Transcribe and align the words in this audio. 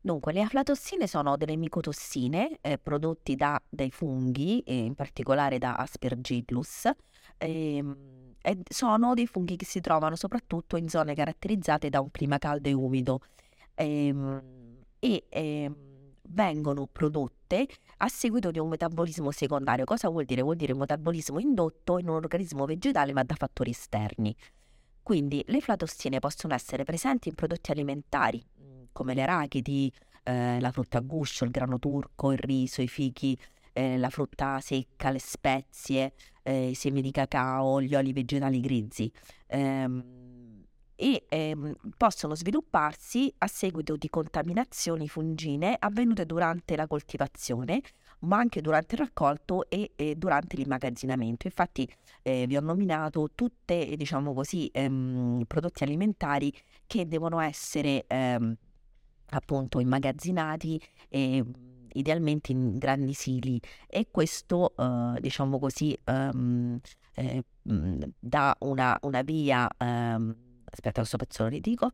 Dunque, 0.00 0.32
le 0.32 0.42
aflatossine 0.42 1.06
sono 1.06 1.36
delle 1.36 1.56
micotossine 1.56 2.58
eh, 2.60 2.78
prodotti 2.78 3.34
da 3.34 3.60
dei 3.68 3.90
funghi, 3.90 4.60
eh, 4.60 4.84
in 4.84 4.94
particolare 4.94 5.58
da 5.58 5.74
Aspergillus, 5.74 6.88
ehm, 7.36 8.34
e 8.40 8.58
sono 8.68 9.14
dei 9.14 9.26
funghi 9.26 9.56
che 9.56 9.64
si 9.64 9.80
trovano 9.80 10.14
soprattutto 10.14 10.76
in 10.76 10.88
zone 10.88 11.14
caratterizzate 11.14 11.88
da 11.88 12.00
un 12.00 12.10
clima 12.10 12.38
caldo 12.38 12.68
e 12.68 12.72
umido 12.72 13.20
ehm, 13.74 14.42
e 15.00 15.24
ehm, 15.28 15.76
vengono 16.30 16.86
prodotte 16.86 17.66
a 17.98 18.08
seguito 18.08 18.50
di 18.50 18.58
un 18.58 18.68
metabolismo 18.68 19.30
secondario. 19.30 19.84
Cosa 19.84 20.08
vuol 20.08 20.24
dire? 20.24 20.42
Vuol 20.42 20.56
dire 20.56 20.72
un 20.72 20.78
metabolismo 20.78 21.38
indotto 21.40 21.98
in 21.98 22.08
un 22.08 22.16
organismo 22.16 22.64
vegetale 22.66 23.12
ma 23.12 23.22
da 23.24 23.34
fattori 23.34 23.70
esterni. 23.70 24.34
Quindi 25.02 25.42
le 25.48 25.58
aflatossine 25.58 26.18
possono 26.20 26.54
essere 26.54 26.84
presenti 26.84 27.28
in 27.28 27.34
prodotti 27.34 27.70
alimentari 27.70 28.44
come 28.98 29.14
le 29.14 29.22
arachidi, 29.22 29.92
eh, 30.24 30.58
la 30.58 30.72
frutta 30.72 30.98
a 30.98 31.00
guscio, 31.02 31.44
il 31.44 31.52
grano 31.52 31.78
turco, 31.78 32.32
il 32.32 32.38
riso, 32.38 32.82
i 32.82 32.88
fichi, 32.88 33.38
eh, 33.72 33.96
la 33.96 34.10
frutta 34.10 34.58
secca, 34.58 35.10
le 35.10 35.20
spezie, 35.20 36.14
eh, 36.42 36.70
i 36.70 36.74
semi 36.74 37.00
di 37.00 37.12
cacao, 37.12 37.80
gli 37.80 37.94
oli 37.94 38.12
vegetali 38.12 38.58
grezzi. 38.60 39.10
Ehm, 39.46 40.64
e 40.96 41.26
ehm, 41.28 41.76
possono 41.96 42.34
svilupparsi 42.34 43.32
a 43.38 43.46
seguito 43.46 43.94
di 43.94 44.08
contaminazioni 44.10 45.08
fungine 45.08 45.76
avvenute 45.78 46.26
durante 46.26 46.74
la 46.74 46.88
coltivazione, 46.88 47.80
ma 48.22 48.38
anche 48.38 48.60
durante 48.60 48.96
il 48.96 49.02
raccolto 49.02 49.70
e, 49.70 49.92
e 49.94 50.16
durante 50.16 50.56
l'immagazzinamento. 50.56 51.46
Infatti 51.46 51.88
eh, 52.22 52.46
vi 52.48 52.56
ho 52.56 52.60
nominato 52.60 53.28
tutte, 53.32 53.94
diciamo 53.96 54.34
così, 54.34 54.68
ehm, 54.72 55.44
prodotti 55.46 55.84
alimentari 55.84 56.52
che 56.84 57.06
devono 57.06 57.38
essere 57.38 58.04
ehm, 58.08 58.56
appunto 59.30 59.80
immagazzinati 59.80 60.80
e 61.08 61.44
idealmente 61.92 62.52
in 62.52 62.78
grandi 62.78 63.12
sili. 63.14 63.60
E 63.86 64.08
questo 64.10 64.74
eh, 64.76 65.20
diciamo 65.20 65.58
così 65.58 65.96
um, 66.06 66.78
eh, 67.14 67.44
dà 67.62 68.56
una, 68.60 68.98
una 69.02 69.22
via 69.22 69.68
um, 69.78 70.34
aspetta 70.64 71.00
questo 71.00 71.16
pezzo 71.16 71.42
lo 71.44 71.48
ridico 71.48 71.92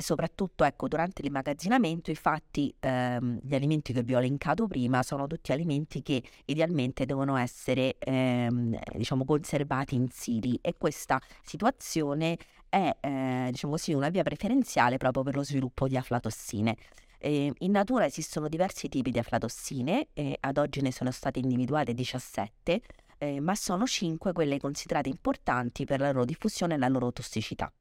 soprattutto 0.00 0.64
ecco, 0.64 0.88
durante 0.88 1.22
l'immagazzinamento, 1.22 2.10
infatti 2.10 2.74
ehm, 2.80 3.40
gli 3.42 3.54
alimenti 3.54 3.92
che 3.92 4.02
vi 4.02 4.14
ho 4.14 4.18
elencato 4.18 4.66
prima 4.66 5.02
sono 5.02 5.26
tutti 5.26 5.52
alimenti 5.52 6.02
che 6.02 6.22
idealmente 6.46 7.04
devono 7.04 7.36
essere 7.36 7.96
ehm, 7.98 8.78
diciamo, 8.96 9.24
conservati 9.24 9.94
in 9.94 10.08
sili 10.10 10.58
e 10.62 10.76
questa 10.78 11.20
situazione 11.42 12.36
è 12.68 12.96
eh, 13.00 13.48
diciamo 13.50 13.72
così, 13.74 13.92
una 13.92 14.08
via 14.08 14.22
preferenziale 14.22 14.96
proprio 14.98 15.22
per 15.22 15.34
lo 15.34 15.42
sviluppo 15.42 15.88
di 15.88 15.96
aflatossine. 15.96 16.76
Eh, 17.18 17.52
in 17.58 17.70
natura 17.72 18.06
esistono 18.06 18.48
diversi 18.48 18.88
tipi 18.88 19.10
di 19.10 19.18
aflatossine 19.18 20.08
e 20.12 20.36
ad 20.38 20.56
oggi 20.56 20.80
ne 20.80 20.92
sono 20.92 21.10
state 21.10 21.40
individuate 21.40 21.92
17, 21.92 22.80
eh, 23.18 23.40
ma 23.40 23.54
sono 23.56 23.86
5 23.86 24.32
quelle 24.32 24.60
considerate 24.60 25.08
importanti 25.08 25.84
per 25.84 25.98
la 25.98 26.12
loro 26.12 26.24
diffusione 26.24 26.74
e 26.74 26.78
la 26.78 26.88
loro 26.88 27.12
tossicità. 27.12 27.72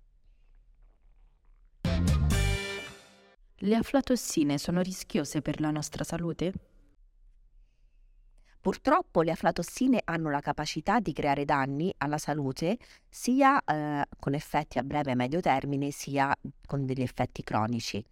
Le 3.62 3.74
aflatossine 3.76 4.60
sono 4.60 4.82
rischiose 4.82 5.42
per 5.42 5.60
la 5.60 5.72
nostra 5.72 6.04
salute? 6.04 6.54
Purtroppo 8.62 9.24
le 9.24 9.32
aflatossine 9.32 10.00
hanno 10.04 10.30
la 10.30 10.42
capacità 10.42 11.00
di 11.00 11.12
creare 11.12 11.44
danni 11.44 11.92
alla 11.98 12.20
salute 12.20 12.78
sia 13.10 13.60
eh, 13.64 14.06
con 14.20 14.36
effetti 14.36 14.78
a 14.78 14.84
breve 14.84 15.10
e 15.10 15.16
medio 15.16 15.40
termine 15.40 15.90
sia 15.90 16.36
con 16.68 16.86
degli 16.86 17.02
effetti 17.02 17.42
cronici. 17.42 18.06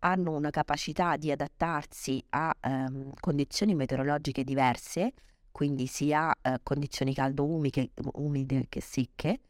Hanno 0.00 0.36
una 0.36 0.50
capacità 0.50 1.16
di 1.16 1.30
adattarsi 1.30 2.22
a 2.30 2.54
ehm, 2.60 3.12
condizioni 3.18 3.74
meteorologiche 3.74 4.44
diverse, 4.44 5.14
quindi 5.52 5.86
sia 5.86 6.34
eh, 6.42 6.60
condizioni 6.62 7.14
caldo-umide 7.14 8.66
che 8.68 8.82
secche, 8.82 9.40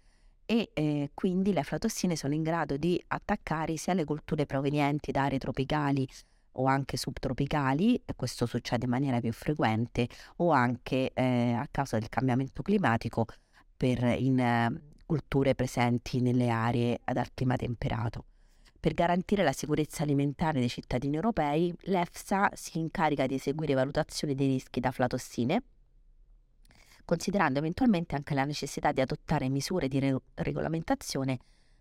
e 0.47 0.71
eh, 0.73 0.96
quindi 1.17 1.55
le 1.55 1.61
aflatossine 1.61 2.15
sono 2.15 2.35
in 2.35 2.43
grado 2.43 2.77
di 2.77 3.03
attaccare 3.09 3.79
sia 3.79 3.95
le 3.95 4.05
colture 4.05 4.45
provenienti 4.45 5.13
da 5.13 5.25
aree 5.25 5.39
tropicali 5.39 6.07
o 6.59 6.67
anche 6.67 6.99
subtropicali, 6.99 8.03
e 8.05 8.15
questo 8.15 8.45
succede 8.45 8.85
in 8.85 8.91
maniera 8.91 9.19
più 9.19 9.33
frequente, 9.33 10.09
o 10.37 10.51
anche 10.51 11.13
eh, 11.15 11.55
a 11.55 11.67
causa 11.71 11.99
del 11.99 12.11
cambiamento 12.11 12.61
climatico 12.61 13.25
per 13.75 14.03
in 14.19 14.39
eh, 14.39 14.83
culture 15.07 15.55
presenti 15.55 16.21
nelle 16.21 16.51
aree 16.51 17.01
ad 17.05 17.17
alto 17.17 17.33
clima 17.35 17.57
temperato. 17.57 18.25
Per 18.79 18.93
garantire 18.93 19.43
la 19.43 19.53
sicurezza 19.53 20.03
alimentare 20.03 20.59
dei 20.59 20.69
cittadini 20.69 21.17
europei, 21.17 21.75
l'EFSA 21.85 22.51
si 22.53 22.79
incarica 22.79 23.27
di 23.27 23.37
eseguire 23.37 23.73
valutazioni 23.73 24.35
dei 24.35 24.49
rischi 24.49 24.81
da 24.81 24.91
aflatossine 24.91 25.63
considerando 27.07 27.61
eventualmente 27.61 28.15
anche 28.17 28.35
la 28.35 28.45
necessità 28.45 28.93
di 28.93 29.01
adottare 29.01 29.49
misure 29.49 29.89
di 29.89 29.99
re- 29.99 30.21
regolamentazione 30.35 31.39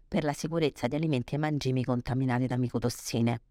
per 0.07 0.23
la 0.23 0.31
sicurezza 0.31 0.87
di 0.87 0.95
alimenti 0.95 1.35
e 1.35 1.39
mangimi 1.39 1.83
contaminati 1.83 2.47
da 2.47 2.55
micotossine. 2.55 3.41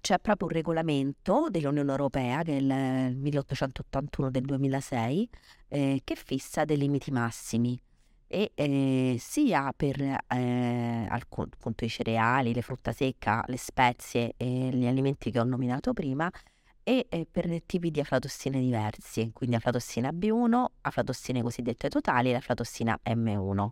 C'è 0.00 0.18
proprio 0.18 0.48
un 0.48 0.54
regolamento 0.54 1.48
dell'Unione 1.50 1.90
Europea, 1.90 2.42
che 2.42 2.56
è 2.56 2.60
il 2.60 3.16
1881 3.16 4.30
del 4.30 4.42
2006, 4.42 5.28
eh, 5.68 6.00
che 6.02 6.14
fissa 6.16 6.64
dei 6.64 6.78
limiti 6.78 7.10
massimi 7.10 7.80
e 8.26 8.52
eh, 8.54 9.16
sia 9.18 9.74
per 9.76 10.00
eh, 10.00 11.06
appunto 11.06 11.84
i 11.84 11.88
cereali, 11.90 12.54
le 12.54 12.62
frutta 12.62 12.92
secca, 12.92 13.44
le 13.46 13.58
spezie 13.58 14.32
e 14.38 14.70
gli 14.72 14.86
alimenti 14.86 15.30
che 15.30 15.38
ho 15.38 15.44
nominato 15.44 15.92
prima, 15.92 16.30
e 16.84 17.26
per 17.30 17.62
tipi 17.64 17.90
di 17.90 18.00
aflatossine 18.00 18.60
diversi, 18.60 19.30
quindi 19.32 19.56
aflatossina 19.56 20.10
B1, 20.10 20.64
aflatossine 20.82 21.42
cosiddette 21.42 21.88
totali 21.88 22.30
e 22.30 22.34
aflatossina 22.34 22.98
M1. 23.04 23.70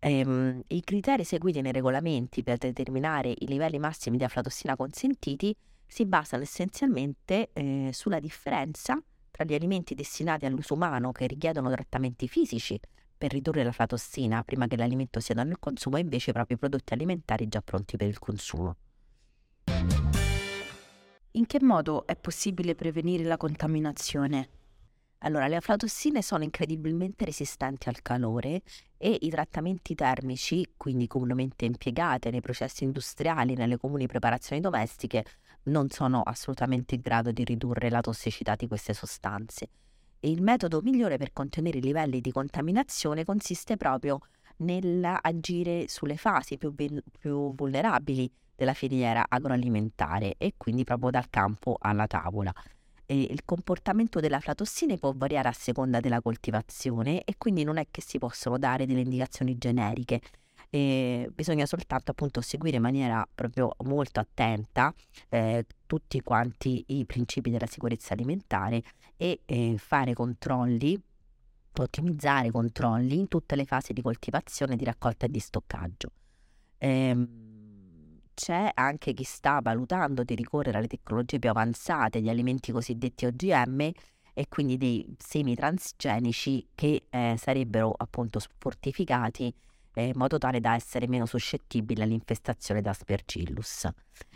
Ehm, 0.00 0.62
I 0.68 0.80
criteri 0.80 1.24
seguiti 1.24 1.60
nei 1.60 1.72
regolamenti 1.72 2.42
per 2.42 2.58
determinare 2.58 3.34
i 3.36 3.46
livelli 3.46 3.78
massimi 3.78 4.16
di 4.16 4.24
aflatossina 4.24 4.74
consentiti 4.74 5.54
si 5.86 6.06
basano 6.06 6.42
essenzialmente 6.42 7.50
eh, 7.52 7.90
sulla 7.92 8.20
differenza 8.20 9.02
tra 9.30 9.44
gli 9.44 9.54
alimenti 9.54 9.94
destinati 9.94 10.46
all'uso 10.46 10.74
umano 10.74 11.12
che 11.12 11.26
richiedono 11.26 11.70
trattamenti 11.70 12.28
fisici 12.28 12.80
per 13.16 13.32
ridurre 13.32 13.62
la 13.62 13.70
aflatossina 13.70 14.42
prima 14.44 14.66
che 14.66 14.76
l'alimento 14.76 15.20
sia 15.20 15.34
dato 15.34 15.48
nel 15.48 15.58
consumo 15.58 15.96
e 15.98 16.00
invece 16.00 16.30
i 16.30 16.56
prodotti 16.56 16.94
alimentari 16.94 17.48
già 17.48 17.60
pronti 17.60 17.98
per 17.98 18.08
il 18.08 18.18
consumo. 18.18 18.76
In 21.34 21.46
che 21.46 21.62
modo 21.62 22.08
è 22.08 22.16
possibile 22.16 22.74
prevenire 22.74 23.22
la 23.22 23.36
contaminazione? 23.36 24.48
Allora, 25.18 25.46
le 25.46 25.54
aflatossine 25.54 26.22
sono 26.22 26.42
incredibilmente 26.42 27.24
resistenti 27.24 27.88
al 27.88 28.02
calore 28.02 28.62
e 28.96 29.16
i 29.20 29.30
trattamenti 29.30 29.94
termici, 29.94 30.72
quindi 30.76 31.06
comunemente 31.06 31.66
impiegati 31.66 32.30
nei 32.30 32.40
processi 32.40 32.82
industriali, 32.82 33.54
nelle 33.54 33.76
comuni 33.76 34.08
preparazioni 34.08 34.60
domestiche, 34.60 35.24
non 35.64 35.88
sono 35.90 36.22
assolutamente 36.22 36.96
in 36.96 37.00
grado 37.00 37.30
di 37.30 37.44
ridurre 37.44 37.90
la 37.90 38.00
tossicità 38.00 38.56
di 38.56 38.66
queste 38.66 38.92
sostanze. 38.92 39.68
E 40.18 40.30
il 40.30 40.42
metodo 40.42 40.80
migliore 40.82 41.16
per 41.16 41.32
contenere 41.32 41.78
i 41.78 41.82
livelli 41.82 42.20
di 42.20 42.32
contaminazione 42.32 43.24
consiste 43.24 43.76
proprio 43.76 44.18
nell'agire 44.56 45.86
sulle 45.86 46.16
fasi 46.16 46.58
più, 46.58 46.74
più 46.74 47.54
vulnerabili 47.54 48.28
della 48.60 48.74
filiera 48.74 49.24
agroalimentare 49.26 50.34
e 50.36 50.52
quindi 50.58 50.84
proprio 50.84 51.08
dal 51.08 51.30
campo 51.30 51.78
alla 51.80 52.06
tavola. 52.06 52.52
E 53.06 53.22
il 53.22 53.40
comportamento 53.46 54.20
delle 54.20 54.36
aflatossine 54.36 54.98
può 54.98 55.14
variare 55.16 55.48
a 55.48 55.52
seconda 55.52 55.98
della 55.98 56.20
coltivazione 56.20 57.24
e 57.24 57.36
quindi 57.38 57.64
non 57.64 57.78
è 57.78 57.86
che 57.90 58.02
si 58.02 58.18
possono 58.18 58.58
dare 58.58 58.84
delle 58.84 59.00
indicazioni 59.00 59.56
generiche. 59.56 60.20
E 60.68 61.30
bisogna 61.34 61.64
soltanto 61.64 62.10
appunto 62.10 62.42
seguire 62.42 62.76
in 62.76 62.82
maniera 62.82 63.26
proprio 63.34 63.74
molto 63.84 64.20
attenta 64.20 64.94
eh, 65.30 65.64
tutti 65.86 66.20
quanti 66.20 66.84
i 66.88 67.06
principi 67.06 67.48
della 67.48 67.66
sicurezza 67.66 68.12
alimentare 68.12 68.82
e 69.16 69.40
eh, 69.46 69.76
fare 69.78 70.12
controlli 70.12 71.02
ottimizzare 71.78 72.50
controlli 72.50 73.18
in 73.18 73.28
tutte 73.28 73.56
le 73.56 73.64
fasi 73.64 73.94
di 73.94 74.02
coltivazione, 74.02 74.76
di 74.76 74.84
raccolta 74.84 75.24
e 75.24 75.30
di 75.30 75.38
stoccaggio. 75.38 76.10
Ehm, 76.76 77.49
c'è 78.40 78.70
anche 78.72 79.12
chi 79.12 79.22
sta 79.22 79.60
valutando 79.62 80.24
di 80.24 80.34
ricorrere 80.34 80.78
alle 80.78 80.86
tecnologie 80.86 81.38
più 81.38 81.50
avanzate, 81.50 82.22
gli 82.22 82.30
alimenti 82.30 82.72
cosiddetti 82.72 83.26
OGM 83.26 83.90
e 84.32 84.48
quindi 84.48 84.78
dei 84.78 85.14
semi 85.18 85.54
transgenici 85.54 86.66
che 86.74 87.04
eh, 87.10 87.34
sarebbero 87.36 87.92
appunto 87.94 88.40
fortificati 88.56 89.52
eh, 89.92 90.06
in 90.06 90.12
modo 90.16 90.38
tale 90.38 90.58
da 90.58 90.74
essere 90.74 91.06
meno 91.06 91.26
suscettibili 91.26 92.00
all'infestazione 92.00 92.80
da 92.80 92.90
Aspergillus. 92.90 93.86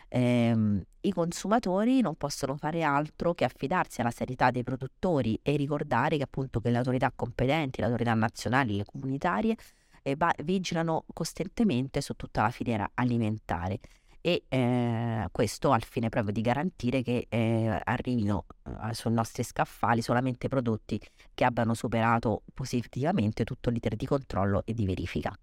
Eh, 0.08 0.82
I 1.00 1.10
consumatori 1.10 2.02
non 2.02 2.16
possono 2.16 2.58
fare 2.58 2.82
altro 2.82 3.32
che 3.32 3.44
affidarsi 3.44 4.02
alla 4.02 4.10
serietà 4.10 4.50
dei 4.50 4.64
produttori 4.64 5.40
e 5.42 5.56
ricordare 5.56 6.18
che 6.18 6.24
appunto 6.24 6.60
che 6.60 6.68
le 6.68 6.76
autorità 6.76 7.10
competenti, 7.10 7.80
le 7.80 7.86
autorità 7.86 8.12
nazionali, 8.12 8.76
le 8.76 8.84
comunitarie 8.84 9.56
eh, 10.04 10.14
va- 10.16 10.34
vigilano 10.44 11.04
costantemente 11.12 12.00
su 12.00 12.14
tutta 12.14 12.42
la 12.42 12.50
filiera 12.50 12.88
alimentare 12.94 13.80
e 14.20 14.44
eh, 14.48 15.28
questo 15.32 15.70
al 15.72 15.82
fine 15.82 16.08
proprio 16.08 16.32
di 16.32 16.40
garantire 16.40 17.02
che 17.02 17.26
eh, 17.28 17.80
arrivino 17.84 18.46
eh, 18.62 18.94
sui 18.94 19.12
nostri 19.12 19.42
scaffali 19.42 20.00
solamente 20.00 20.48
prodotti 20.48 21.00
che 21.34 21.44
abbiano 21.44 21.74
superato 21.74 22.42
positivamente 22.54 23.44
tutto 23.44 23.70
l'iter 23.70 23.96
di 23.96 24.06
controllo 24.06 24.62
e 24.64 24.72
di 24.72 24.86
verifica. 24.86 25.36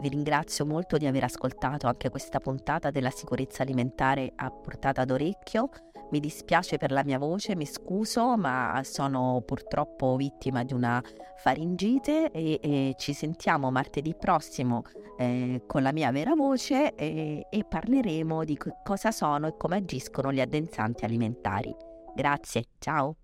Vi 0.00 0.08
ringrazio 0.08 0.64
molto 0.64 0.96
di 0.96 1.06
aver 1.06 1.24
ascoltato 1.24 1.86
anche 1.86 2.08
questa 2.08 2.40
puntata 2.40 2.90
della 2.90 3.10
sicurezza 3.10 3.62
alimentare 3.62 4.32
a 4.34 4.50
portata 4.50 5.04
d'orecchio. 5.04 5.68
Mi 6.10 6.20
dispiace 6.20 6.76
per 6.76 6.90
la 6.90 7.04
mia 7.04 7.18
voce, 7.18 7.54
mi 7.54 7.66
scuso, 7.66 8.36
ma 8.36 8.80
sono 8.84 9.42
purtroppo 9.44 10.16
vittima 10.16 10.64
di 10.64 10.72
una 10.72 11.02
faringite 11.36 12.30
e, 12.32 12.58
e 12.60 12.94
ci 12.98 13.12
sentiamo 13.12 13.70
martedì 13.70 14.14
prossimo 14.14 14.82
eh, 15.18 15.62
con 15.66 15.82
la 15.82 15.92
mia 15.92 16.10
vera 16.10 16.34
voce 16.34 16.94
e, 16.94 17.46
e 17.48 17.64
parleremo 17.64 18.44
di 18.44 18.58
cosa 18.82 19.10
sono 19.12 19.46
e 19.46 19.56
come 19.56 19.76
agiscono 19.76 20.32
gli 20.32 20.40
addensanti 20.40 21.04
alimentari. 21.04 21.74
Grazie, 22.14 22.64
ciao! 22.78 23.19